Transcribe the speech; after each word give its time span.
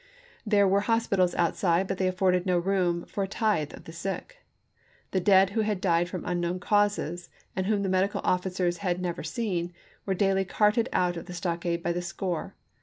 There 0.47 0.67
were 0.67 0.79
hospitals 0.89 1.35
outside, 1.35 1.87
but 1.87 1.99
they 1.99 2.07
afforded 2.07 2.43
no 2.47 2.57
room 2.57 3.05
for 3.05 3.23
a 3.23 3.27
tithe 3.27 3.71
of 3.75 3.83
the 3.83 3.91
sick. 3.93 4.37
The 5.11 5.19
dead 5.19 5.51
who 5.51 5.61
had 5.61 5.79
died 5.79 6.09
from 6.09 6.25
unknown 6.25 6.59
causes, 6.59 7.29
and 7.55 7.67
whom 7.67 7.83
the 7.83 7.87
medical 7.87 8.19
offi 8.23 8.49
cers 8.49 8.77
had 8.77 8.99
never 8.99 9.21
seen, 9.21 9.71
were 10.07 10.15
daily 10.15 10.43
carted 10.43 10.89
out 10.91 11.17
of 11.17 11.27
the 11.27 11.33
stockade 11.35 11.83
by 11.83 11.91
the 11.91 12.01
score. 12.01 12.55